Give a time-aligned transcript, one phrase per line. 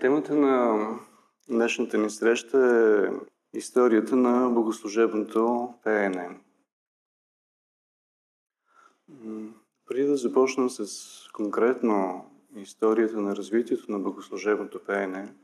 [0.00, 0.86] Темата на
[1.48, 2.58] днешната ни среща
[3.54, 6.40] е историята на богослужебното пеене.
[9.86, 10.88] Преди да започнем с
[11.32, 12.24] конкретно
[12.56, 15.34] историята на развитието на богослужебното пеене,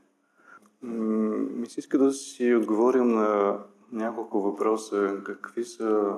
[0.81, 3.59] ми се иска да си отговорим на
[3.91, 5.21] няколко въпроса.
[5.25, 6.15] Какви са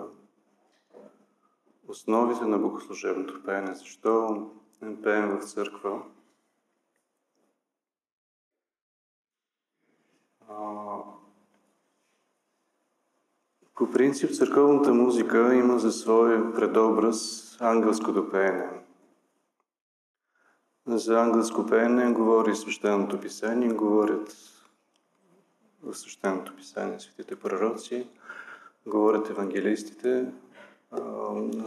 [1.87, 3.75] основите на богослужебното пеене?
[3.75, 4.47] Защо
[5.03, 6.01] пеем в църква?
[13.75, 18.69] По принцип, църковната музика има за свой предобраз ангелското пеене.
[20.87, 24.35] За ангелско пеене говори свещеното писание, говорят
[25.83, 28.07] в свещеното писание светите пророци,
[28.87, 30.31] говорят евангелистите.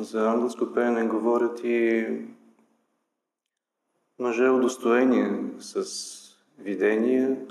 [0.01, 2.06] За ангелско пеене говорят и
[4.18, 5.84] мъже удостоени с
[6.59, 7.46] видение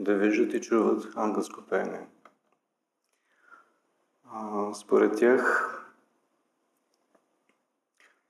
[0.00, 2.06] да виждат и чуват ангелско пеене.
[4.74, 5.66] Според тях,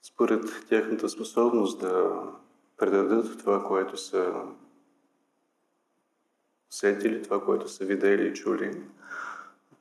[0.03, 2.23] според тяхната способност да
[2.77, 4.43] предадат това, което са
[6.71, 8.83] усетили, това, което са видели и чули,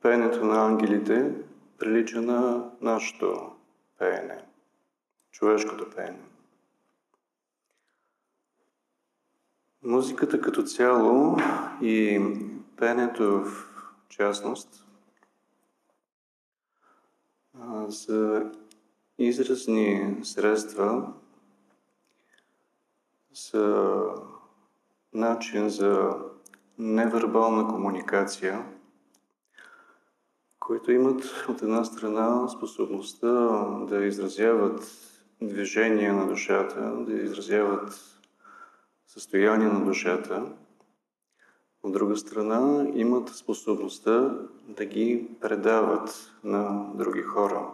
[0.02, 1.34] пеенето на ангелите
[1.78, 3.52] прилича на нашето
[3.98, 4.44] пеене,
[5.30, 6.20] човешкото пеене.
[9.84, 11.36] Музиката като цяло
[11.82, 12.20] и
[12.76, 13.66] пеенето в
[14.08, 14.86] частност
[17.90, 18.50] са
[19.18, 21.12] изразни средства,
[23.34, 24.04] са
[25.12, 26.10] начин за
[26.78, 28.66] невербална комуникация,
[30.58, 33.28] които имат от една страна способността
[33.88, 34.92] да изразяват
[35.42, 38.19] движение на душата, да изразяват
[39.10, 40.52] състояние на душата,
[41.82, 47.70] от друга страна имат способността да ги предават на други хора.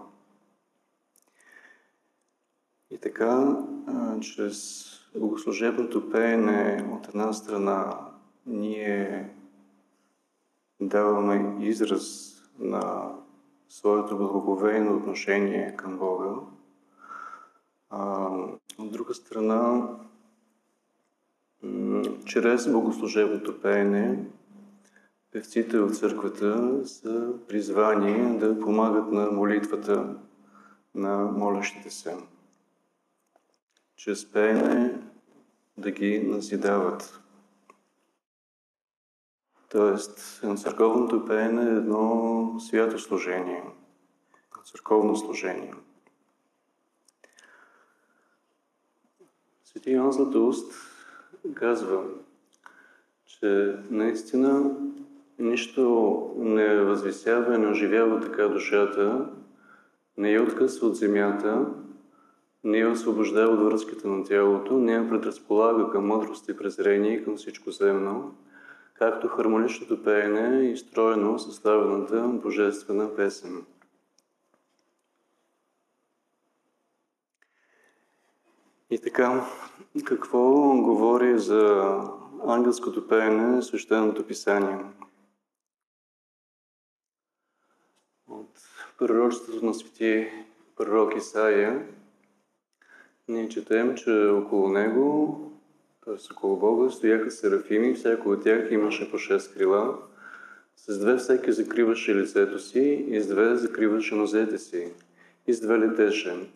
[2.91, 3.57] И така,
[4.21, 4.87] чрез
[5.17, 8.01] богослужебното пеене от една страна
[8.47, 9.31] ние
[10.81, 13.13] даваме израз на
[13.69, 16.35] своето благоговейно отношение към Бога.
[17.91, 18.29] А,
[18.79, 19.89] от друга страна,
[22.25, 24.25] чрез богослужебното пеене,
[25.33, 30.17] певците от църквата са призвани да помагат на молитвата
[30.95, 32.17] на молящите се.
[33.97, 34.99] Чрез пеене
[35.79, 37.21] да ги назидават.
[39.69, 43.65] Тоест, църковното пеене е едно свято служение,
[44.65, 45.75] църковно служение.
[49.65, 50.96] Свети Йоан Златоуст
[51.55, 52.05] казва,
[53.27, 54.77] че наистина
[55.39, 59.29] нищо не възвисява и не оживява така душата,
[60.17, 61.67] не я откъсва от земята,
[62.65, 67.25] не я освобождава от връзката на тялото, не я предразполага към мъдрост и презрение и
[67.25, 68.35] към всичко земно,
[68.95, 73.65] както хармоничното пеене е изстроено със славената божествена песен.
[78.91, 79.47] И така,
[80.05, 81.95] какво говори за
[82.47, 84.79] ангелското пеене свещеното писание?
[88.29, 88.51] От
[88.99, 90.31] пророчеството на свети
[90.77, 91.87] пророк Исаия
[93.29, 95.39] ние четем, че около него,
[96.05, 96.33] т.е.
[96.33, 99.99] около Бога, стояха серафими, всяко от тях имаше по шест крила,
[100.77, 104.93] с две всеки закриваше лицето си и с две закриваше нозете си,
[105.47, 106.51] и с две летеше.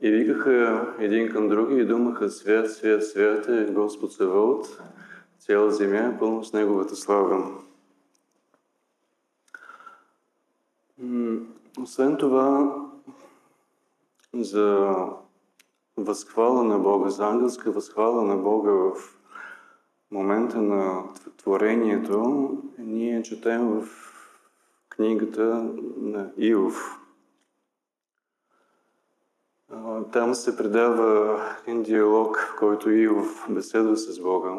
[0.00, 4.82] И викаха един към други и думаха Свят, свят, свят е Господ Саваот,
[5.38, 7.50] цяла земя е пълна с Неговата слава.
[11.80, 12.74] Освен това,
[14.34, 14.94] за
[15.96, 18.92] възхвала на Бога, за ангелска възхвала на Бога в
[20.10, 21.04] момента на
[21.36, 23.88] творението, ние четем в
[24.88, 27.05] книгата на Иов.
[30.12, 34.54] Там се предава един диалог, в който Иов беседва с Бога.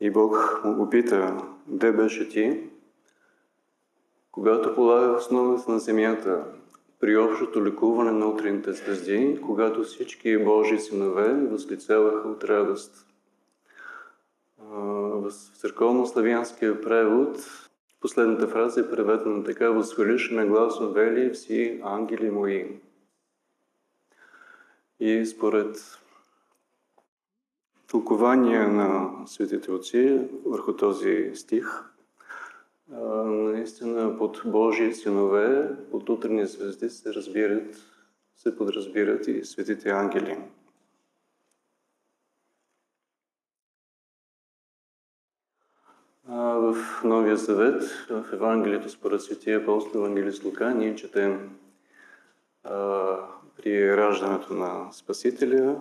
[0.00, 1.36] И Бог му го пита,
[1.66, 2.70] де беше ти?
[4.32, 6.44] Когато полагах основата на земята,
[7.00, 13.06] при общото лекуване на утрените звезди, когато всички Божии синове възлицаваха от радост.
[14.58, 17.38] В църковно-славянския превод
[18.00, 22.80] последната фраза е преведена така «Възхвалиш ме гласно вели вси ангели мои».
[25.00, 25.98] И според
[27.86, 31.84] тълкования на светите отци върху този стих.
[32.88, 37.76] Наистина под Божии синове, под утрени звезди се разбират,
[38.36, 40.38] се подразбират и светите ангели.
[46.24, 51.58] В Новия Завет, в Евангелието според Светия апостол Евангелист Лука, ние четем
[53.62, 55.80] при раждането на Спасителя,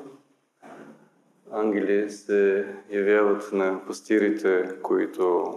[1.51, 5.53] ангели се явяват на пастирите, които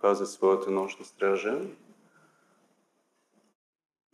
[0.00, 1.58] пазят своята нощна стража.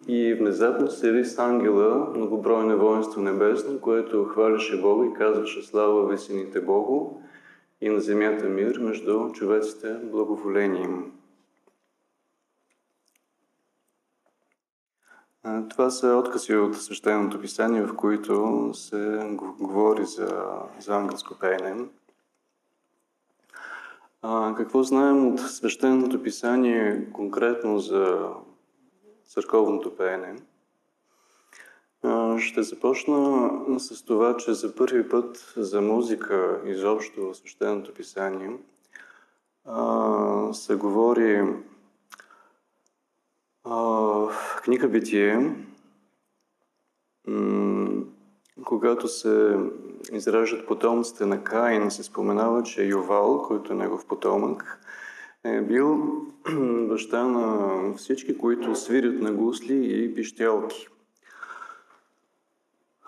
[0.09, 6.07] И внезапно се яви с ангела многобройно воинство небесно, което хваляше Бога и казваше слава
[6.07, 7.21] весените Богу
[7.81, 11.13] и на земята мир между човеците благоволение им.
[15.71, 19.21] Това са откази от свещеното писание, в които се
[19.59, 20.45] говори за,
[20.81, 21.85] за ангелско пеене.
[24.23, 28.29] А, какво знаем от свещеното писание конкретно за
[29.27, 30.37] църковното пеене?
[32.03, 38.51] А, ще започна с това, че за първи път за музика изобщо в свещеното писание
[39.65, 41.55] а, се говори
[44.63, 45.57] книга Битие,
[48.65, 49.59] когато се
[50.13, 54.81] израждат потомците на Каин, се споменава, че Ювал, който е негов потомък,
[55.45, 56.17] е бил
[56.89, 60.89] баща на всички, които свирят на гусли и пищялки.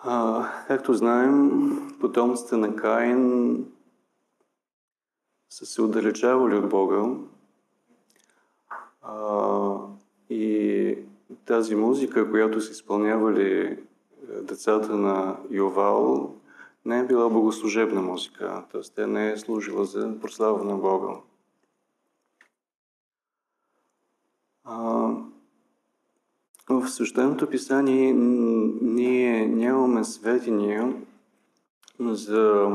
[0.03, 3.65] А, както знаем, потомците на Каин
[5.51, 7.17] са се отдалечавали от Бога,
[9.03, 9.88] а,
[10.31, 10.99] и
[11.45, 13.79] тази музика, която са изпълнявали е,
[14.43, 16.35] децата на Йовал,
[16.85, 18.81] не е била богослужебна музика, т.е.
[18.95, 21.15] тя не е служила за прослава на Бога.
[26.69, 28.13] в Свещеното писание
[28.83, 30.95] ние нямаме сведения
[32.01, 32.71] за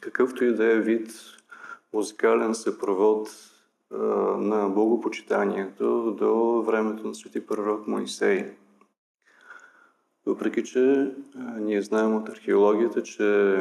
[0.00, 1.10] какъвто и да е вид
[1.92, 3.28] музикален съпровод
[4.38, 8.50] на богопочитанието до времето на свети пророк Моисей.
[10.26, 11.12] Въпреки, че
[11.58, 13.56] ние знаем от археологията, че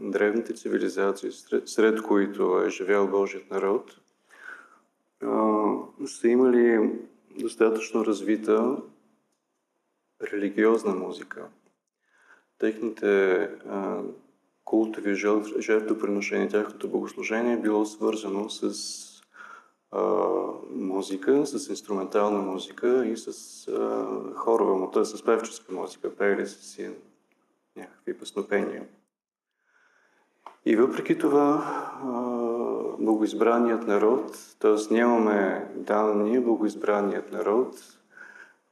[0.00, 1.30] древните цивилизации,
[1.66, 4.00] сред които е живял Божият народ,
[6.06, 6.90] са имали
[7.38, 8.76] достатъчно развита
[10.32, 11.46] религиозна музика.
[12.58, 13.50] Техните
[14.64, 15.14] култови
[15.58, 19.15] жертвоприношения, тяхното богослужение е било свързано с
[20.70, 23.28] музика, с инструментална музика и с
[23.68, 25.04] а, хорова, т.е.
[25.04, 26.90] с певческа музика, пеели са си
[27.76, 28.86] някакви песнопения.
[30.64, 31.64] И въпреки това,
[32.98, 34.94] богоизбраният народ, т.е.
[34.94, 37.76] нямаме данни богоизбраният народ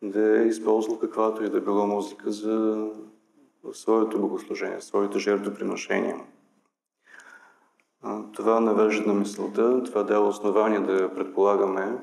[0.03, 2.89] да е използвал каквато и да било музика за
[3.73, 6.17] своето богослужение, своите жертвоприношения.
[8.35, 11.99] Това навежда на мисълта, това дава основание да предполагаме,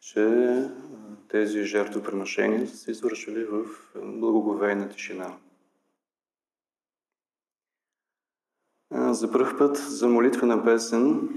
[0.00, 0.70] че
[1.28, 3.64] тези жертвоприношения са се извършили в
[3.96, 5.36] благоговейна тишина.
[8.92, 11.28] За първ път за молитвена песен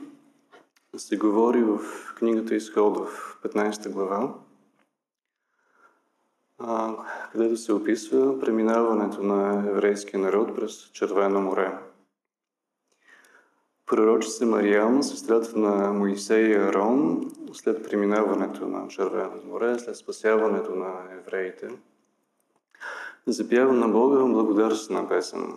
[0.97, 1.79] се говори в
[2.15, 4.33] книгата Изход в 15 глава,
[7.31, 11.86] където се описва преминаването на еврейския народ през Червено море.
[13.87, 20.93] Пророчица Мариам, сестрата на Моисей и Арон, след преминаването на Червеното море, след спасяването на
[21.19, 21.69] евреите,
[23.27, 25.53] запява на Бога благодарствена песен.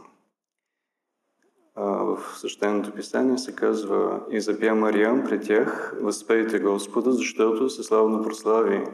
[1.77, 8.23] В същеното писание се казва И запя Мариам пред тях, възпейте Господа, защото се славно
[8.23, 8.85] прослави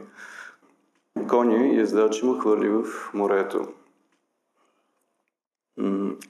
[1.29, 3.67] коня и ездачи му хвърли в морето.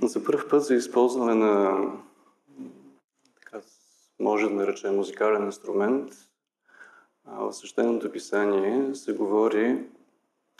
[0.01, 1.77] За първ път за използване на
[4.19, 6.13] може да наречем музикален инструмент.
[7.25, 9.83] В свещеното писание се говори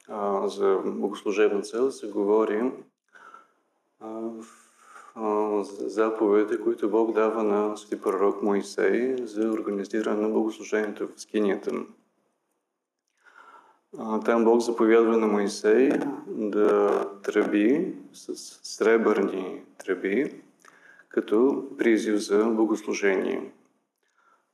[0.08, 2.72] а, за богослужебна цел, се говори
[4.00, 4.68] а, в
[5.64, 11.72] за заповедите, които Бог дава на свети пророк Моисей за организиране на богослужението в скинията.
[14.26, 15.90] Там Бог заповядва на Моисей
[16.28, 20.42] да тръби с сребърни тръби,
[21.18, 23.52] като призив за богослужение.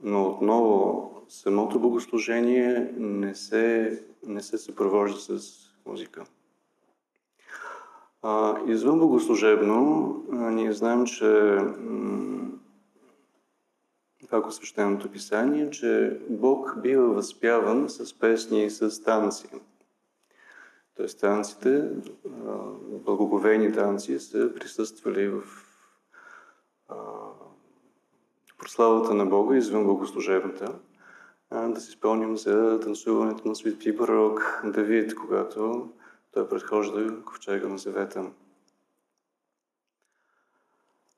[0.03, 6.25] Но отново самото богослужение не се, не се съпровожда с музика.
[8.21, 11.57] А, извън богослужебно, ние знаем, че
[14.29, 19.47] пак от свещеното писание, че Бог бива възпяван с песни и с танци.
[20.95, 21.89] Тоест танците,
[23.05, 25.43] благоговейни танци са присъствали в
[28.57, 30.79] прославата на Бога извън богослужебната.
[31.51, 35.89] Да си спомним за танцуването на свети пророк Давид, когато
[36.31, 38.25] той предхожда ковчега на завета.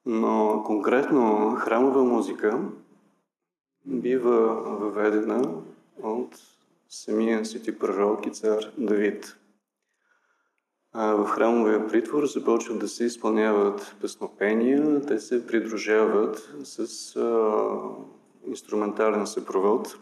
[0.05, 2.59] Но конкретно храмова музика
[3.85, 5.61] бива въведена
[6.03, 6.35] от
[6.89, 9.37] самия свети пророк и цар Давид.
[10.95, 16.85] В храмовия притвор започват да се изпълняват песнопения, те се придружават с
[18.47, 19.97] инструментален съпровод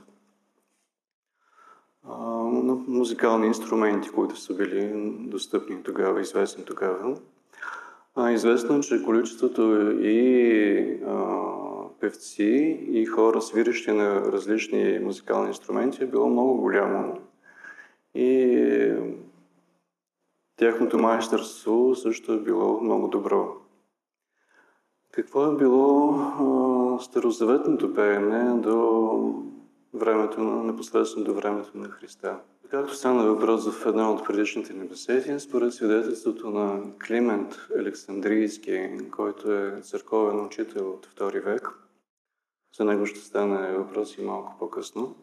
[2.63, 7.17] на музикални инструменти, които са били достъпни тогава, известни тогава.
[8.31, 10.99] Известно е, че количеството и
[11.99, 17.19] певци и хора, свирещи на различни музикални инструменти, е било много голямо.
[18.15, 18.93] И
[20.55, 23.55] тяхното майсторство също е било много добро.
[25.11, 29.43] Какво е било старозаветното пеене до
[29.93, 32.39] времето на, непосредствено до времето на Христа?
[32.69, 39.81] Както стана въпрос в една от предишните небесети, според свидетелството на Климент Александрийски, който е
[39.81, 41.69] църковен учител от II век,
[42.77, 45.15] за него ще стане въпрос и малко по-късно.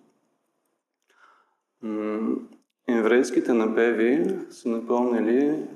[2.98, 5.68] Еврейските напеви са напомнили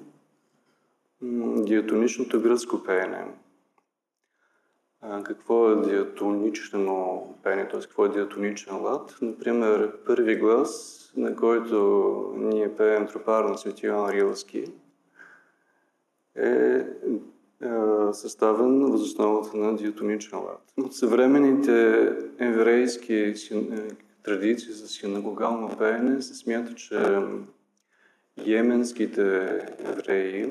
[1.57, 3.25] диатоничното гръцко пеене.
[5.25, 7.81] какво е диатонично пеене, т.е.
[7.81, 9.17] какво е диатоничен лад?
[9.23, 14.65] Например, първи глас, на който ние пеем тропар на Свети Йоан Рилски,
[16.37, 16.87] е
[18.13, 20.63] съставен въз основата на диатоничен лад.
[20.79, 23.35] От съвременните еврейски
[24.25, 27.19] традиции за синагогално пеене се смята, че
[28.45, 29.23] йеменските
[29.79, 30.51] евреи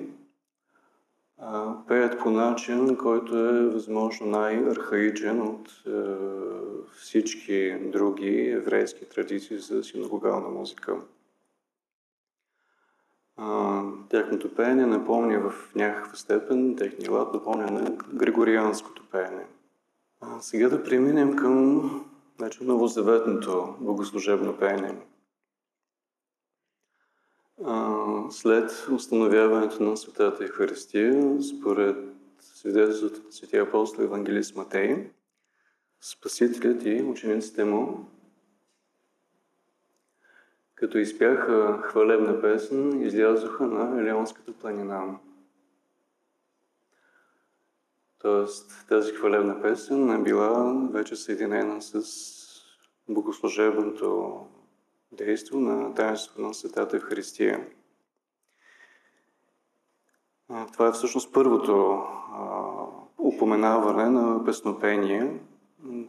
[1.87, 5.91] пеят по начин, който е възможно най-архаичен от е,
[6.97, 10.95] всички други еврейски традиции за синагогална музика.
[14.09, 19.45] тяхното пеене напомня в някаква степен, техния лад напомня на григорианското пеене.
[20.21, 24.97] А, сега да преминем към значи, новозаветното богослужебно пеене.
[28.29, 31.97] След установяването на Светата Евхаристия, според
[32.39, 35.11] свидетелството на Светия апостол Евангелист Матей,
[36.01, 38.05] Спасителят и учениците му
[40.75, 45.19] като изпяха хвалебна песен, излязоха на Елеонската планина.
[48.23, 52.03] Тоест, тази хвалебна песен е била вече съединена с
[53.09, 54.37] богослужебното
[55.11, 57.67] действо на таинство на Светата Евхаристия.
[60.73, 62.03] Това е всъщност първото
[63.17, 65.39] упоменаване на песнопение,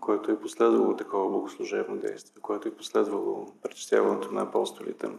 [0.00, 5.11] което е последвало такова богослужебно действие, което е последвало пречисляването на апостолите.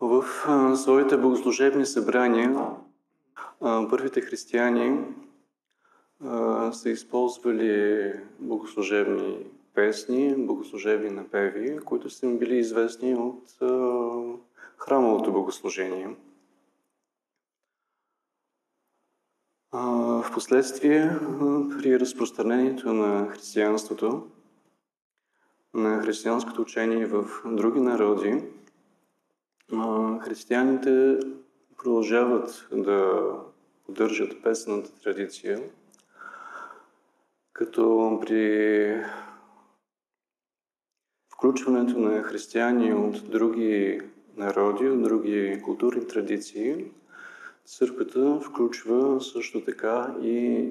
[0.00, 0.24] В
[0.76, 2.76] своите богослужебни събрания
[3.60, 5.04] първите християни
[6.72, 13.42] са използвали богослужебни песни, богослужебни напеви, които са им били известни от
[14.78, 16.16] храмовото богослужение.
[19.72, 21.10] В последствие,
[21.70, 24.26] при разпространението на християнството,
[25.74, 28.44] на християнското учение в други народи,
[30.20, 31.18] християните
[31.78, 33.30] продължават да
[33.86, 35.62] поддържат песната традиция,
[37.52, 39.04] като при
[41.34, 44.00] включването на християни от други
[44.36, 46.84] народи, от други културни традиции,
[47.66, 50.68] Църквата включва също така и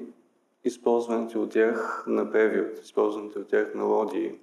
[0.64, 4.38] използването от тях на певи, от използването от тях мелодии.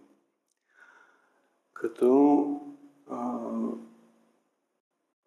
[1.73, 2.61] Като
[3.09, 3.39] а,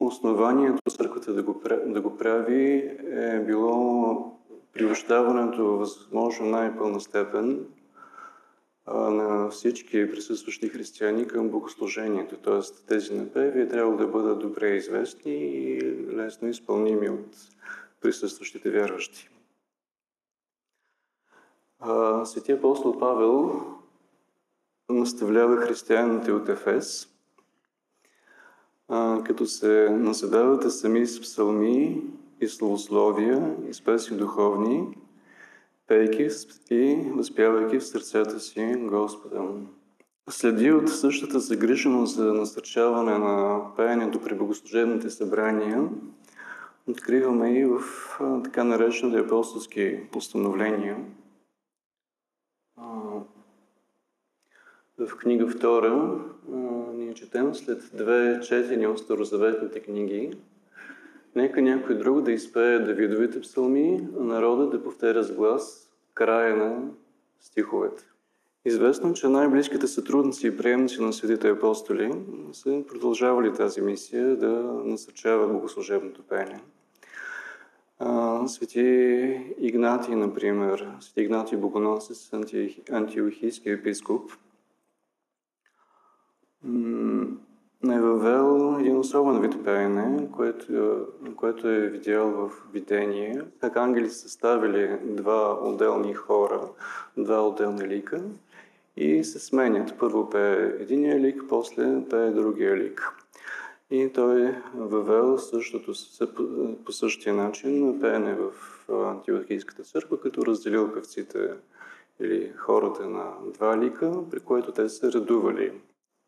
[0.01, 2.77] основанието църквата да го, да го прави
[3.11, 4.33] е било
[4.73, 7.67] приобщаването възможно най-пълна степен
[8.87, 12.37] на всички присъстващи християни към богослужението.
[12.37, 12.87] Т.е.
[12.89, 15.81] тези напеви трябва да бъдат добре известни и
[16.13, 17.37] лесно изпълними от
[18.01, 19.31] присъстващите вярващи.
[22.25, 23.63] Светия апостол Павел
[24.89, 27.16] наставлява християните от Ефес
[28.89, 32.03] а, като се наседавате сами с псалми
[32.41, 34.89] и словословия и с песни духовни,
[35.87, 36.29] пейки
[36.71, 39.43] и възпявайки в сърцата си Господа.
[40.31, 45.89] Следи от същата загриженост за насърчаване на пеенето при богослужебните събрания,
[46.89, 47.81] откриваме и в
[48.45, 50.97] така наречените апостолски постановления.
[54.99, 56.86] В книга 2 ние
[57.17, 60.31] четем след две четени от старозаветните книги.
[61.37, 66.91] Нека някой друг да изпее Давидовите псалми, а народа да повтаря с глас края на
[67.41, 68.03] стиховете.
[68.65, 72.13] Известно, че най-близките сътрудници и приемници на светите апостоли
[72.53, 74.49] са продължавали тази мисия да
[74.85, 76.61] насърчават богослужебното пеене.
[78.47, 82.31] Свети Игнатий, например, Свети Игнатий Богоносец,
[82.93, 84.31] антиохийски епископ,
[87.85, 91.07] е въвел един особен вид пеене, което,
[91.37, 93.43] което е видял в видение.
[93.61, 96.61] Как ангели са ставили два отделни хора,
[97.17, 98.23] два отделни лика
[98.97, 99.95] и се сменят.
[99.99, 103.13] Първо пее единия лик, после пее другия лик.
[103.91, 105.93] И той е въвел същото
[106.85, 108.53] по същия начин пеене в
[108.93, 111.51] Антиохийската църква, като разделил певците
[112.21, 115.73] или хората на два лика, при което те се редували,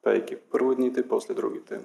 [0.09, 1.81] пейки първо едните, после другите.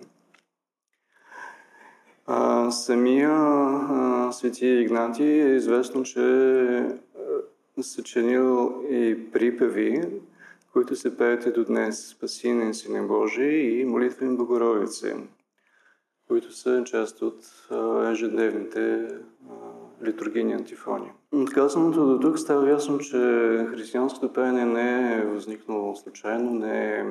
[2.25, 6.21] А, самия а, свети Игнатий е известно, че
[7.77, 10.01] е съчинил и припеви,
[10.73, 12.07] които се пеят и до днес.
[12.07, 15.15] Спасинен Сине Божий и молитвен Богородице
[16.27, 17.67] които са част от
[18.11, 19.07] ежедневните
[20.03, 21.11] литургийни антифони.
[21.31, 23.17] От казаното до тук става ясно, че
[23.69, 27.05] християнското пеене не е възникнало случайно, не е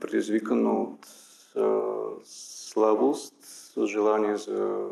[0.00, 1.06] предизвикано от
[1.56, 1.80] а,
[2.24, 3.34] слабост,
[3.84, 4.88] желание за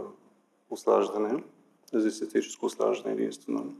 [0.70, 1.44] ослаждане,
[1.92, 3.74] за естетическо ослаждане единствено,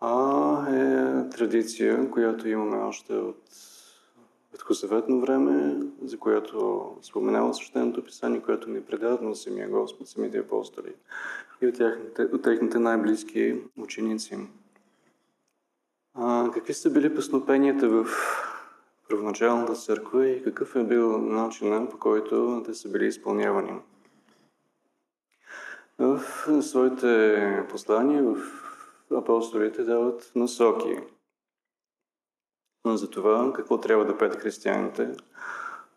[0.00, 3.42] а е традиция, която имаме още от
[4.52, 10.94] ветхозаветно време, за което споменава Свещеното писание, което ни предават на самия Господ, самите апостоли
[11.62, 14.38] и от техните, от техните най-близки ученици.
[16.14, 18.06] А, какви са били песнопенията в
[19.10, 23.80] първоначалната църква и какъв е бил начинът, по който те са били изпълнявани?
[25.98, 26.22] В
[26.62, 28.36] своите послания в
[29.16, 30.98] апостолите дават насоки
[32.84, 35.12] за това какво трябва да пеят християните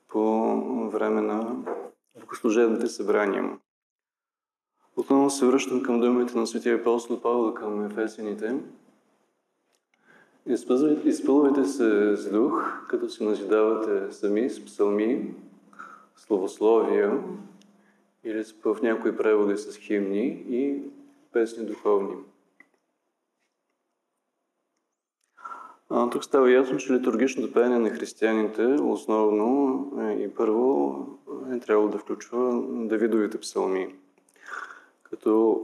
[0.07, 1.55] по време на
[2.19, 3.57] богослужебните събрания.
[4.95, 8.59] Отново се връщам към думите на светия апостол Павла към ефесените.
[10.45, 15.33] Изпълвайте се с дух, като се назидавате сами с псалми,
[16.15, 17.23] словословия
[18.23, 20.81] или в някои преводи с химни и
[21.31, 22.15] песни духовни.
[25.89, 30.95] А, тук става ясно, че литургичното пеене на християните основно е, и първо
[31.55, 33.95] е трябвало да включва Давидовите псалми,
[35.03, 35.61] като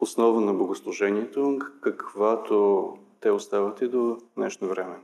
[0.00, 2.88] основа на богослужението, каквато
[3.22, 4.94] те остават и до днешно време.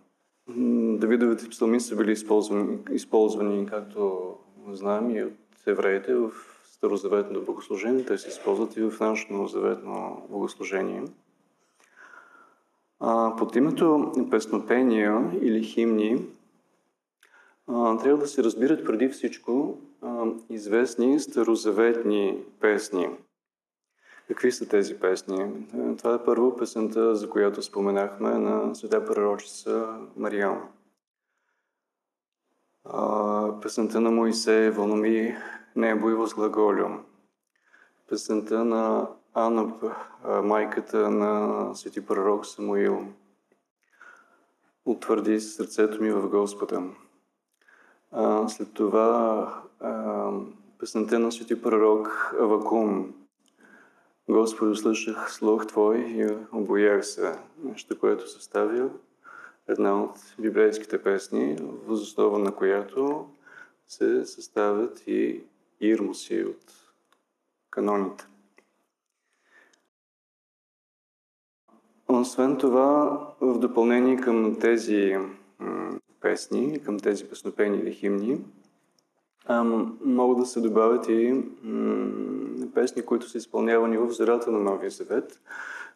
[0.98, 4.35] Давидовите псалми са били използвани, използвани както
[4.70, 5.33] знаем, и от
[5.66, 6.31] евреите в
[6.64, 8.04] Старозаветното богослужение.
[8.04, 11.04] Те се използват и в нашето новозаветно богослужение–
[13.00, 16.26] а, под името песнопения или химни
[17.66, 23.09] а, трябва да се разбират преди всичко а, известни старозаветни песни.
[24.29, 25.67] Какви са тези песни?
[25.99, 30.69] Това е първо песента, за която споменахме на света пророчица Мариам.
[33.62, 35.37] Песента на Моисей вълноми
[35.77, 36.88] небо и възглаголю.
[38.09, 39.73] Песента на Ана,
[40.43, 43.07] майката на свети пророк Самуил,
[44.85, 46.83] утвърди сърцето ми в Господа.
[48.49, 49.62] След това
[50.79, 53.14] песента на свети пророк Авакум.
[54.31, 57.38] Господи, услышах слух Твой и обоях се.
[57.64, 58.91] Нещо, което съставя
[59.69, 63.29] една от библейските песни, възоснова на която
[63.87, 65.43] се съставят и
[65.81, 66.73] ирмуси от
[67.71, 68.27] каноните.
[72.09, 75.19] Освен това, в допълнение към тези
[76.21, 78.41] песни, към тези песнопени или химни,
[80.05, 81.45] могат да се добавят и
[82.75, 85.41] песни, които са изпълнявани в зората на Новия Завет.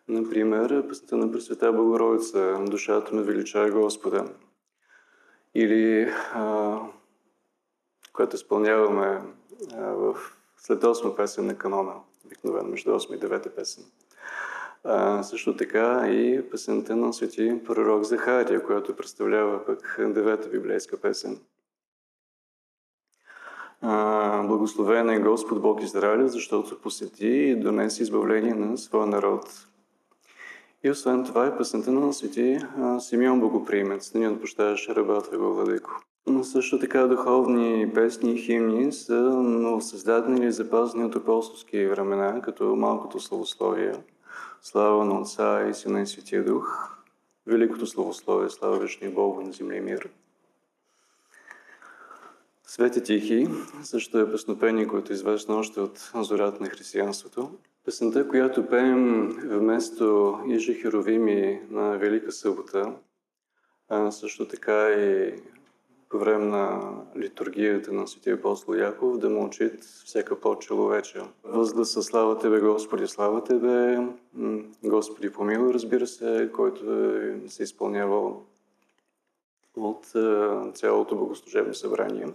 [0.08, 4.24] Например, песната на Пресвета Богородица «Душата ме величае Господа».
[5.54, 6.78] Или а,
[8.12, 9.22] която изпълняваме
[9.76, 10.16] в
[10.56, 11.94] след 8 песен на канона,
[12.26, 13.84] обикновено между 8 и 9 песен.
[14.84, 21.38] А, също така и песента на свети пророк Захария, която представлява пък девета библейска песен.
[24.44, 29.66] Благословен е Господ Бог Израиля, защото посети и донесе избавление на своя народ.
[30.84, 32.58] И освен това е песента на свети
[32.98, 35.90] Симеон Богоприемец, да ни отпощаваш раба Твоего, Владико.
[36.42, 43.20] Също така духовни песни и химни са новосъздадени или запазени от апостолски времена, като малкото
[43.20, 43.92] славословие,
[44.62, 46.96] слава на Отца и Сина и Светия Дух,
[47.46, 50.08] великото славословие, слава вечния Богу на земля и мир.
[52.72, 53.48] Свети Тихи
[53.82, 57.50] също е песнопение, което е известно още от зората на християнството.
[57.84, 62.94] Песента, която пеем вместо Ижи Херовими на Велика събота,
[63.88, 65.34] а също така и
[66.08, 71.20] по време на литургията на Светия апостол Яков да мълчит всяка по-човече.
[71.44, 73.98] Възгласа слава Тебе, Господи, слава Тебе,
[74.84, 78.42] Господи помилуй, разбира се, който е, се изпълнявал
[79.76, 80.06] от
[80.74, 82.26] цялото богослужебно събрание.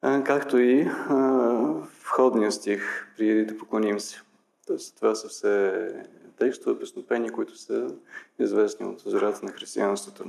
[0.00, 0.90] Както и
[2.04, 4.20] входния стих, преди да поклоним се.
[4.66, 5.88] Тоест, това са все
[6.38, 7.94] текстове, песнопения, които са
[8.38, 10.24] известни от зората на християнството.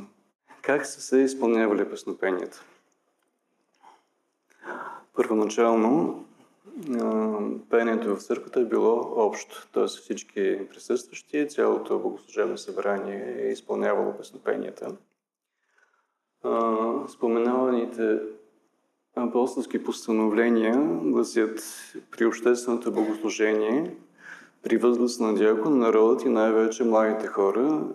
[0.61, 2.63] Как са се изпълнявали песнопенията?
[5.15, 6.25] Първоначално
[7.69, 9.85] пеенето в църквата е било общо, т.е.
[9.85, 14.95] всички присъстващи, цялото богослужебно събрание е изпълнявало песнопенията.
[17.07, 18.19] Споменаваните
[19.23, 21.61] апостолски постановления гласят
[22.11, 23.95] при общественото богослужение–
[24.63, 27.87] при възглас на дякон народът и най-вече младите хора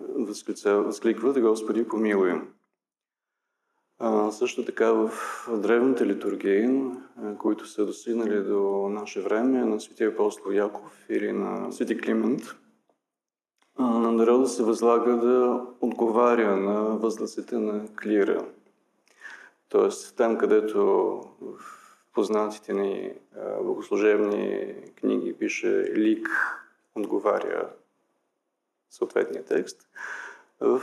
[0.65, 2.31] възкликват Господи помилуй.
[3.99, 5.11] А, също така в
[5.57, 6.81] древните литургии,
[7.37, 12.41] които са достигнали до наше време, на светия апостол Яков или на свети Климент,
[13.79, 18.45] на народа се възлага да отговаря на възгласите на клира.
[19.69, 20.85] Тоест, там където
[21.41, 21.59] в
[22.13, 23.13] познатите ни
[23.63, 26.27] богослужебни книги пише лик,
[26.95, 27.69] отговаря
[28.89, 29.89] съответния текст.
[30.59, 30.81] В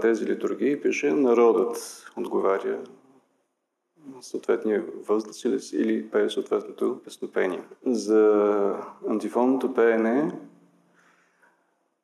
[0.00, 2.78] тези литургии пише народът отговаря
[4.20, 7.62] съответния възглас или пее съответното песнопение.
[7.86, 8.74] За
[9.08, 10.32] антифонното пеене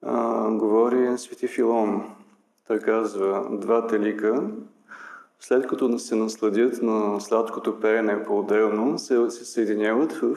[0.03, 2.15] а, говори Свети Филон.
[2.67, 4.51] Той казва, двата лика
[5.41, 10.37] след като се насладят на сладкото пеене по-отделно, се, се съединяват в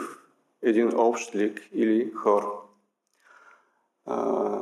[0.62, 2.62] един общ лик или хор.
[4.05, 4.62] А,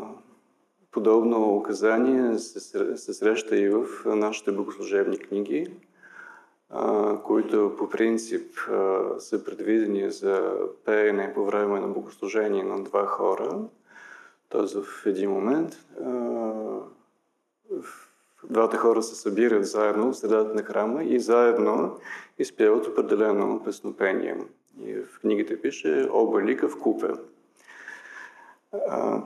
[0.91, 2.59] подобно указание се,
[2.97, 5.67] се среща и в нашите богослужебни книги,
[6.69, 10.53] а, които по принцип а, са предвидени за
[10.85, 13.59] пеене по време на богослужение на два хора.
[14.49, 14.81] Т.е.
[14.81, 16.09] в един момент а,
[17.81, 18.06] в
[18.43, 21.97] двата хора се събират заедно в средата на храма и заедно
[22.39, 24.37] изпяват определено песнопение.
[24.85, 27.07] И в книгите пише оба лика в купе.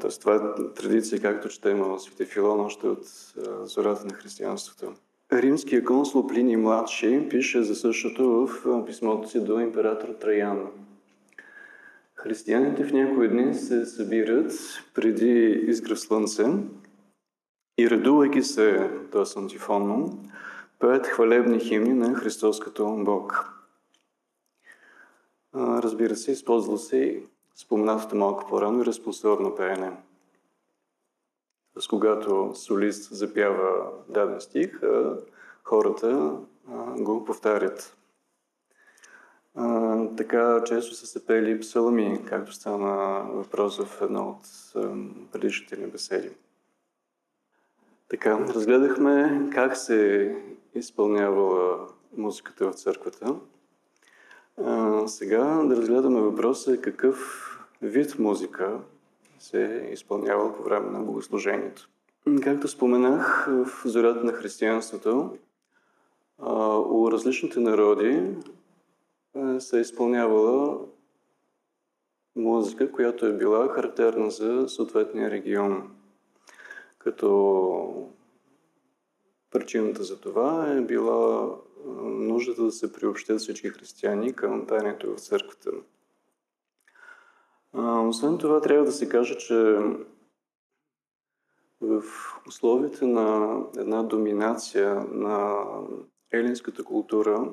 [0.02, 3.04] тоест това е традиция, както четем в Свети Филон още от
[3.64, 4.94] зората на християнството.
[5.34, 10.68] Римският консул Плини младши пише за същото в писмото си до император Траян.
[12.16, 14.52] Християните в някои дни се събират
[14.94, 16.46] преди изгръв слънце
[17.82, 19.40] и редувайки се, т.е.
[19.40, 20.20] антифонно,
[20.80, 23.54] пеят хвалебни химни на Христос като Бог.
[25.56, 27.24] Разбира се, използва се
[27.56, 29.92] споменатото малко по-рано и респонсорно пеене.
[31.80, 34.82] С когато солист запява даден стих,
[35.64, 36.38] хората
[36.98, 37.98] го повтарят.
[40.18, 44.74] така често са се пели псалми, както стана въпрос в едно от
[45.32, 46.30] предишните ни беседи.
[48.12, 50.36] Така, разгледахме как се
[50.76, 53.36] изпълнявала музиката в църквата.
[54.58, 57.48] А, сега да разгледаме въпроса какъв
[57.82, 58.80] вид музика
[59.40, 61.90] се е изпълнява по време на богослужението.
[62.44, 65.38] Както споменах, в зорята на християнството
[66.90, 68.24] у различните народи
[69.60, 70.80] се е изпълнявала
[72.36, 75.92] музика, която е била характерна за съответния регион
[77.04, 78.08] като
[79.52, 81.50] причината за това е била
[82.04, 85.72] нуждата да се приобщят всички християни към пеенето в църквата.
[88.08, 89.80] Освен това, трябва да се каже, че
[91.82, 92.04] в
[92.48, 95.66] условията на една доминация на
[96.32, 97.52] елинската култура,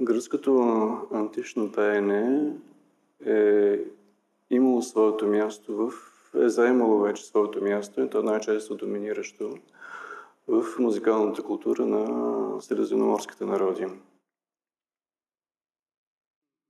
[0.00, 0.52] гръцкото
[1.12, 2.52] антично пеене
[3.26, 3.78] е
[4.50, 9.58] имало своето място в е заемало вече своето място и то най-често доминиращо
[10.48, 13.86] в музикалната култура на средиземноморските народи.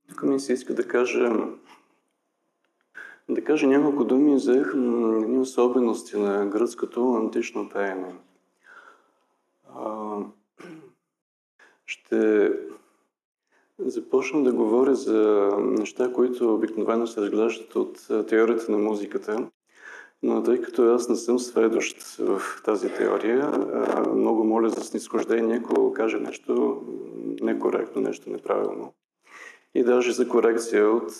[0.09, 1.29] Тук ми се иска да кажа,
[3.29, 8.15] да кажа няколко думи за едни особености на гръцкото антично пеене.
[11.85, 12.51] Ще
[13.85, 19.47] започна да говоря за неща, които обикновено се разглеждат от теорията на музиката,
[20.23, 23.51] но тъй като аз не съм сведощ в тази теория,
[24.15, 26.81] много моля за снисхождение, ако кажа нещо
[27.41, 28.93] некоректно, нещо неправилно.
[29.75, 31.11] И даже за корекция от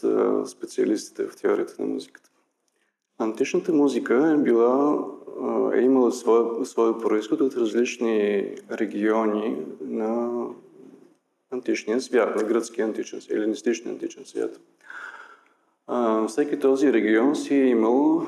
[0.49, 2.29] специалистите в теорията на музиката.
[3.17, 5.05] Античната музика е била,
[5.73, 10.29] е имала своя, своя происход от различни региони на
[11.51, 14.59] античния свят, на гръцкия античен свят, еленистичния античен свят.
[16.27, 18.25] Всеки този регион си е имал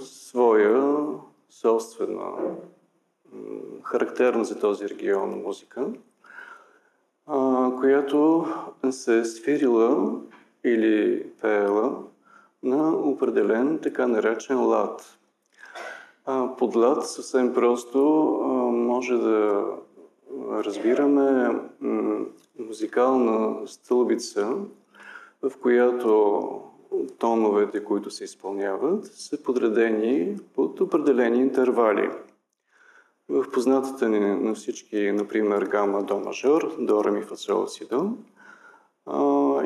[0.00, 1.04] своя
[1.50, 2.32] собствена,
[3.82, 5.86] характерна за този регион музика,
[7.80, 8.46] която
[8.90, 10.20] се е свирила
[10.64, 12.02] или пеела
[12.62, 15.18] на определен така наречен лад.
[16.58, 17.98] Под лад съвсем просто
[18.72, 19.64] може да
[20.50, 21.60] разбираме
[22.58, 24.56] музикална стълбица,
[25.42, 26.60] в която
[27.18, 32.10] тоновете, които се изпълняват, са подредени под определени интервали.
[33.28, 37.88] В познатата ни на всички, например, гама до мажор, до, ре, ми, фа, сол, си,
[37.88, 38.10] до,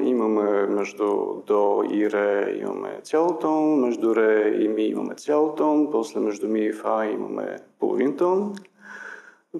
[0.02, 1.06] имаме между
[1.46, 6.48] до и ре имаме цял тон, между ре и ми имаме цял тон, после между
[6.48, 8.54] ми и фа имаме половин тон,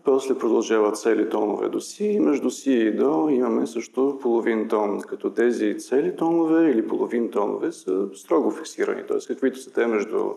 [0.04, 2.18] после продължават цели тонове до си.
[2.20, 7.72] Между си и до имаме също половин тон, като тези цели тонове или половин тонове
[7.72, 9.06] са строго фиксирани.
[9.06, 9.18] Т.е.
[9.26, 10.30] каквито са те между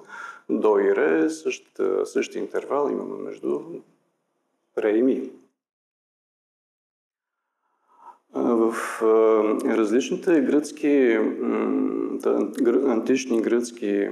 [0.49, 3.59] до и ре, същия, същия интервал имаме между
[4.77, 5.31] ре и ми.
[8.35, 8.75] В
[9.65, 11.19] различните гръцки,
[12.87, 14.09] антични гръцки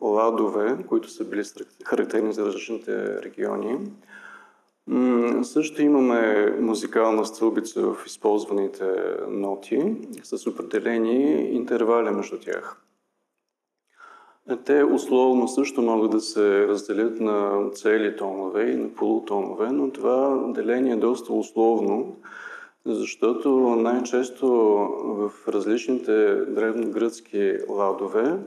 [0.00, 1.42] ладове, които са били
[1.84, 3.78] характерни за различните региони,
[5.42, 8.84] също имаме музикална стълбица в използваните
[9.28, 12.82] ноти с определени интервали между тях.
[14.64, 20.44] Те условно също могат да се разделят на цели тонове и на полутонове, но това
[20.54, 22.16] деление е доста условно,
[22.86, 24.48] защото най-често
[25.04, 28.38] в различните древногръцки ладове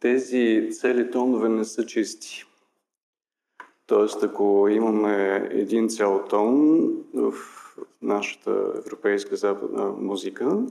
[0.00, 2.44] тези цели тонове не са чисти.
[3.88, 7.32] Тоест, ако имаме един цял тон в
[8.02, 10.62] нашата европейска западна музика,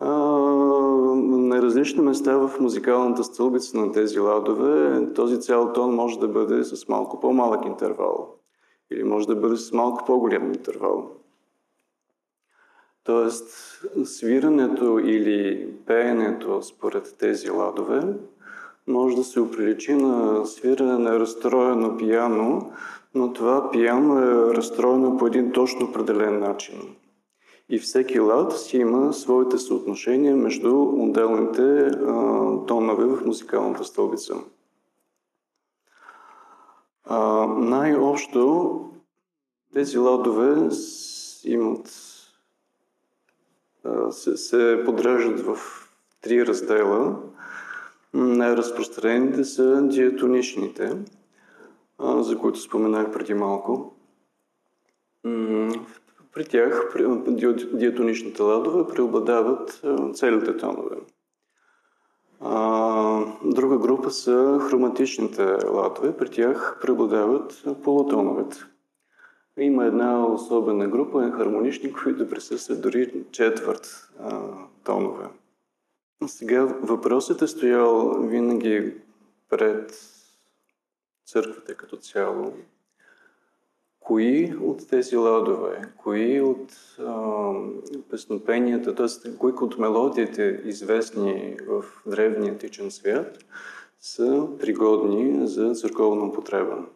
[0.00, 6.64] на различни места в музикалната стълбица на тези ладове този цял тон може да бъде
[6.64, 8.34] с малко по-малък интервал
[8.90, 11.10] или може да бъде с малко по-голям интервал.
[13.04, 13.50] Тоест,
[14.04, 18.02] свирането или пеенето според тези ладове
[18.88, 22.72] може да се оприличи на свирене на разстроено пияно,
[23.14, 26.96] но това пияно е разстроено по един точно определен начин.
[27.68, 31.92] И всеки лад си има своите съотношения между отделните а,
[32.66, 34.34] тонове в музикалната стълбица.
[37.04, 38.80] А, най-общо
[39.72, 40.68] тези ладове
[41.44, 41.90] имат,
[43.84, 45.58] а, се, се подреждат в
[46.20, 47.16] три раздела–
[48.14, 50.98] най-разпространените са диатоничните,
[52.00, 53.94] за които споменах преди малко.
[56.32, 56.94] При тях,
[57.72, 59.82] диатоничните ладове, преобладават
[60.14, 60.96] целите тонове.
[63.44, 66.16] Друга група са хроматичните ладове.
[66.16, 68.56] При тях преобладават полутоновете.
[69.58, 74.10] Има една особена група хармонични, които присъстват дори четвърт
[74.84, 75.24] тонове.
[76.26, 78.94] Сега въпросът е стоял винаги
[79.48, 80.08] пред
[81.26, 82.52] църквата като цяло.
[84.00, 87.52] Кои от тези ладове, кои от а,
[88.10, 89.36] песнопенията, т.е.
[89.36, 93.38] кои от мелодиите, известни в древния античен свят,
[94.00, 96.86] са пригодни за църковна употреба?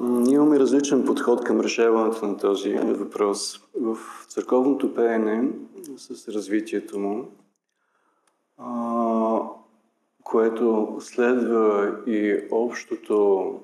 [0.00, 3.60] Ние имаме различен подход към решаването на този въпрос.
[3.74, 3.98] В
[4.28, 5.50] църковното пеене,
[5.96, 7.28] с развитието му,
[10.24, 13.60] което следва и общото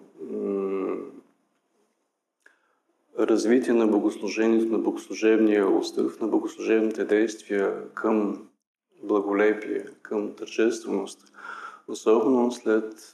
[3.18, 8.48] развитие на богослужението, на богослужебния устав, на богослужебните действия към
[9.02, 11.32] благолепие, към тържественост,
[11.88, 13.12] особено след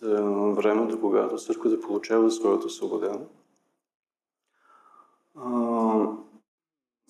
[0.57, 3.19] времето, когато църквата получава своята свобода.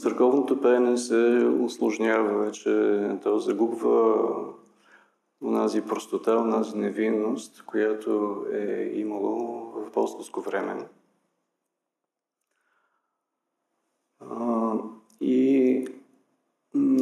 [0.04, 2.70] Църковното пеене се осложнява вече,
[3.22, 4.14] то загубва
[5.42, 10.88] онази простота, онази невинност, която е имало в апостолско време.
[15.20, 15.68] И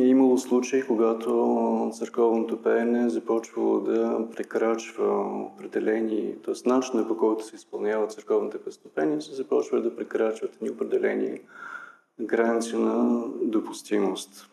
[0.00, 6.68] е имало случаи, когато църковното пеене започвало да прекрачва определени, т.е.
[6.68, 11.40] начинът по който се изпълнява църковните пестопения, се започва да прекрачват ни определени
[12.20, 14.48] граници на допустимост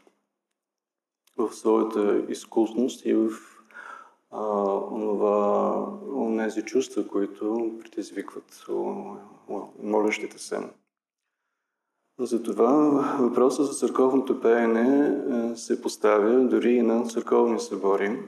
[1.37, 3.29] в своята изкусност и в
[4.31, 4.39] а,
[6.49, 8.65] тези чувства, които предизвикват
[9.83, 10.59] молещите се.
[12.19, 12.71] Затова
[13.19, 15.17] въпросът за църковното пеене
[15.51, 18.19] е, се поставя дори и на църковни събори.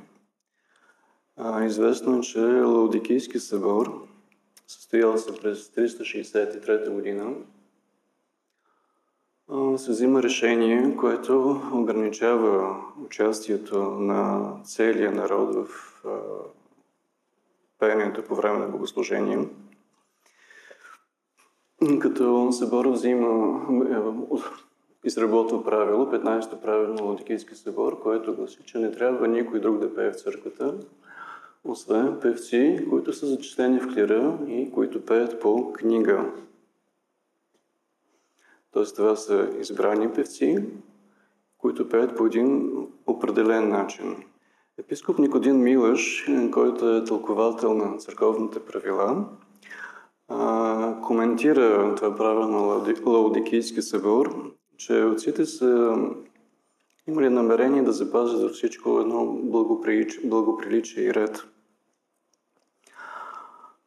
[1.65, 4.07] Известно е, че Лаудикийски събор,
[4.67, 7.35] състоял се през 363 година,
[9.77, 15.67] се взима решение, което ограничава участието на целия народ в
[17.79, 19.47] пеенето по време на богослужение.
[21.99, 23.61] Като събор взима,
[23.91, 24.37] е,
[25.07, 29.95] изработва правило, 15-то правило на Латикийски събор, което гласи, че не трябва никой друг да
[29.95, 30.73] пее в църквата,
[31.63, 36.31] освен певци, които са зачислени в клира и които пеят по книга.
[38.71, 40.65] Тоест това са избрани певци,
[41.57, 42.71] които пеят по един
[43.07, 44.15] определен начин.
[44.77, 49.25] Епископ Никодин Милъш, който е тълковател на църковните правила,
[51.03, 55.95] коментира това право на Лаудикийски събор, че отците са
[57.07, 59.25] имали намерение да запазят за всичко едно
[60.23, 61.47] благоприличие и ред.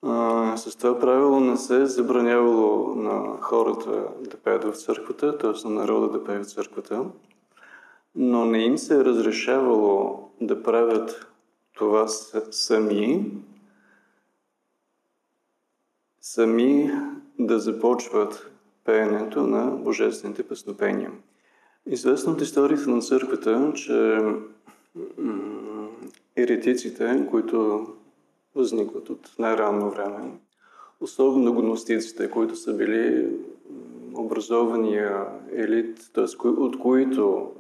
[0.06, 5.68] А, с това правило не се е забранявало на хората да пеят в църквата, т.е.
[5.68, 7.04] на народа да пее в църквата,
[8.14, 11.26] но не им се е разрешавало да правят
[11.74, 12.08] това
[12.50, 13.32] сами,
[16.20, 16.90] сами
[17.38, 18.50] да започват
[18.84, 21.10] пеенето на божествените песнопения.
[21.86, 24.20] Известно от историята на църквата, че
[26.36, 27.86] еретиците, които
[28.54, 30.32] възникват от най-ранно време,
[31.00, 33.30] особено гностиците, които са били
[34.14, 36.48] образования елит, т.е.
[36.48, 37.50] от които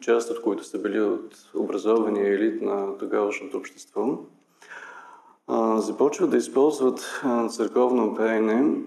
[0.00, 4.18] част от които са били от образования елит на тогавашното общество,
[5.76, 8.82] започват да използват църковно пеене,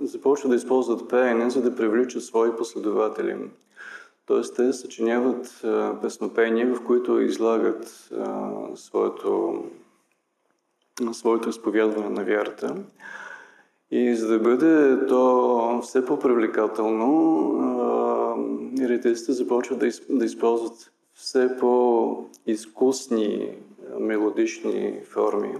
[0.00, 3.36] започват да използват пеене, за да привличат свои последователи.
[4.28, 5.64] Тоест, те съчиняват
[6.02, 8.10] песнопения, в които излагат
[8.74, 9.64] своето,
[11.12, 12.76] своето изповядване на вярата.
[13.90, 17.08] И за да бъде то все по-привлекателно,
[18.80, 23.56] еретиците започват да, да използват все по-изкусни
[24.00, 25.54] мелодични форми.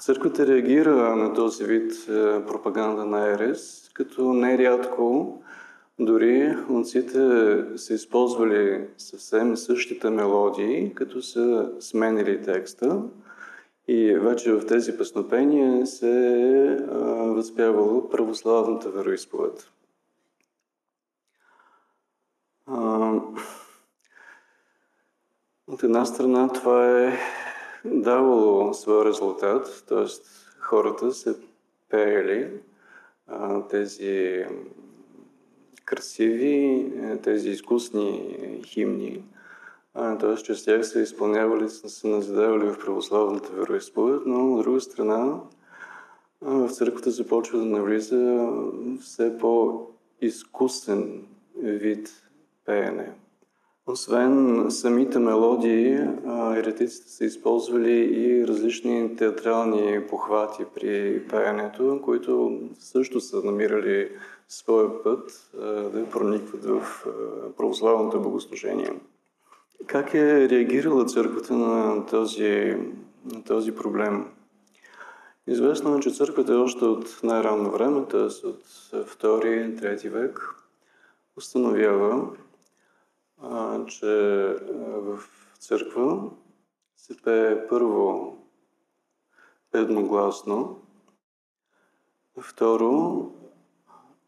[0.00, 5.38] Църквата реагира на този вид е, пропаганда на Ерес, като нерядко
[5.98, 7.18] дори онците
[7.76, 13.02] са използвали съвсем същите мелодии, като са сменили текста
[13.88, 16.76] и вече в тези песнопения се е
[17.34, 19.72] възпявало православната вероисповед.
[25.66, 27.18] От една страна това е
[27.84, 30.06] давало своя резултат, т.е.
[30.58, 31.34] хората се
[31.88, 32.50] пеели
[33.26, 34.44] а, тези
[35.84, 39.24] красиви, тези изкусни химни,
[39.94, 40.36] т.е.
[40.36, 45.40] чрез тях се изпълнявали, се назидавали в православната вероисповед, но от друга страна
[46.40, 48.48] в църквата започва да навлиза
[49.00, 51.26] все по-изкусен
[51.62, 52.08] вид
[52.64, 53.12] пеене.
[53.86, 55.98] Освен самите мелодии,
[56.56, 64.10] еретиците са използвали и различни театрални похвати при пеенето, които също са намирали
[64.48, 65.50] своя път
[65.92, 67.06] да проникват в
[67.56, 68.92] православното богослужение.
[69.86, 72.76] Как е реагирала църквата на този,
[73.24, 74.26] на този проблем?
[75.46, 78.46] Известно е, че църквата е още от най-ранно време, т.е.
[78.46, 78.64] от
[78.94, 80.54] 2-3 век,
[81.36, 82.28] установява,
[83.88, 84.06] че
[84.78, 85.18] в
[85.58, 86.30] църква
[86.96, 88.36] се пее първо
[89.74, 90.82] едногласно.
[92.40, 93.26] Второ,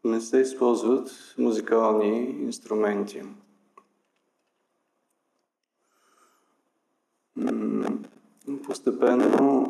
[0.05, 3.23] не се използват музикални инструменти.
[8.67, 9.69] Постепенно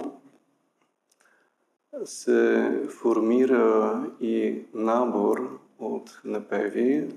[2.04, 7.08] се формира и набор от напеви,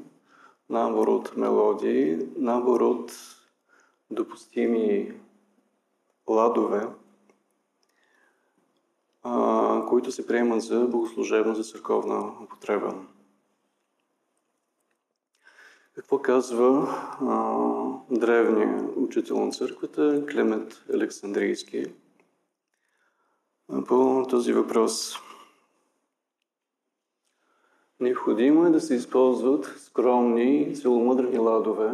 [0.70, 3.12] набор от мелодии, набор от
[4.12, 5.14] допустими
[6.30, 6.88] ладове,
[9.90, 12.96] които се приемат за богослужебно, за църковна употреба.
[15.96, 16.88] Какво казва
[17.22, 21.86] а, древният учител на църквата Клемент Александрийски
[23.88, 25.25] по този въпрос?
[28.00, 31.92] Необходимо е да се използват скромни, целомъдрени ладове,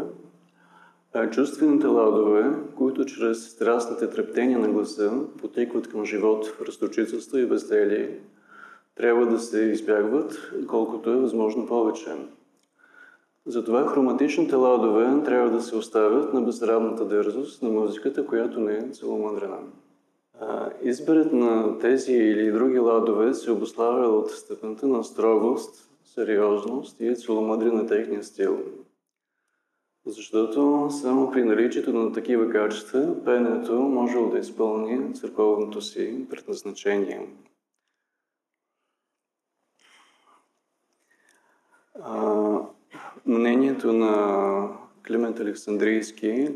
[1.14, 8.20] а чувствените ладове, които чрез страстните трептения на гласа потекват към живот разточителство и безделие,
[8.95, 12.16] трябва да се избягват колкото е възможно повече.
[13.45, 18.89] Затова хроматичните ладове трябва да се оставят на безрадната дързост на музиката, която не е
[18.91, 19.58] целомъдрена.
[20.84, 27.72] Изберът на тези или други ладове се обославя от степента на строгост, сериозност и целомъдрие
[27.72, 28.64] на техния стил.
[30.05, 37.28] Защото само при наличието на такива качества, пенето може да изпълни църковното си предназначение.
[41.99, 42.59] А,
[43.26, 44.68] мнението на
[45.07, 46.49] Климент Александрийски,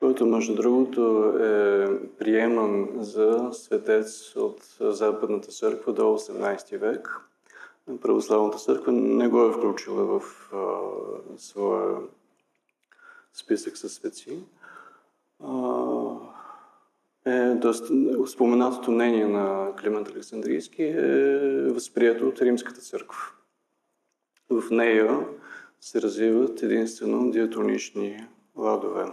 [0.00, 7.08] който между другото е приеман за светец от Западната църква до 18 век,
[8.00, 10.78] Православната църква не го е включила в а,
[11.38, 11.96] своя
[13.32, 14.38] списък със светци.
[17.26, 17.94] Е, доста,
[18.26, 23.18] споменатото мнение на Климент Александрийски е възприето от Римската църква.
[24.50, 25.26] В нея
[25.80, 28.26] се развиват единствено диатонични
[28.56, 29.04] ладове.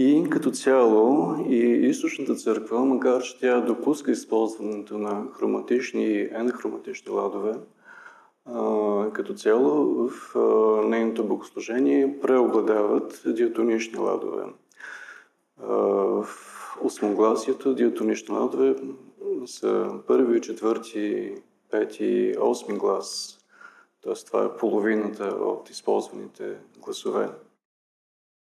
[0.00, 1.56] И като цяло и
[1.88, 7.52] източната църква, макар че тя допуска използването на хроматични и енхроматични ладове,
[9.12, 10.34] като цяло в
[10.88, 14.44] нейното богослужение преобладават диатонични ладове.
[15.58, 16.26] В
[16.82, 18.76] осмогласието диатонични ладове
[19.46, 21.34] са първи, четвърти,
[21.70, 23.38] пети, осми глас.
[24.02, 24.14] Т.е.
[24.26, 27.28] това е половината от използваните гласове.